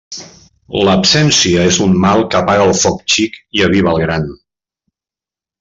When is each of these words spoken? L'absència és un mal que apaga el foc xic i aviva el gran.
L'absència 0.87 1.67
és 1.73 1.77
un 1.87 1.93
mal 2.07 2.25
que 2.31 2.41
apaga 2.41 2.65
el 2.71 2.75
foc 2.85 3.05
xic 3.17 3.39
i 3.61 3.65
aviva 3.71 3.95
el 3.95 4.03
gran. 4.09 4.29